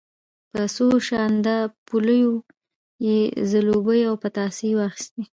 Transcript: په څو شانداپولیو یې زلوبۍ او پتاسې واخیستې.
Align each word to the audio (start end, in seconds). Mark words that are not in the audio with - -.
په 0.51 0.61
څو 0.75 0.85
شانداپولیو 1.07 2.33
یې 3.07 3.19
زلوبۍ 3.51 4.01
او 4.09 4.15
پتاسې 4.23 4.69
واخیستې. 4.79 5.21